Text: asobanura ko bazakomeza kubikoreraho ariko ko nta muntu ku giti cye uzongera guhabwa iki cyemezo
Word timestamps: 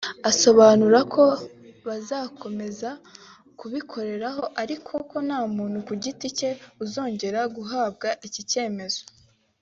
asobanura 0.29 0.99
ko 1.13 1.23
bazakomeza 1.87 2.89
kubikoreraho 3.59 4.43
ariko 4.61 4.91
ko 5.09 5.17
nta 5.27 5.39
muntu 5.55 5.77
ku 5.87 5.93
giti 6.03 6.27
cye 6.37 6.49
uzongera 6.83 7.39
guhabwa 7.55 8.07
iki 8.27 8.43
cyemezo 8.51 9.01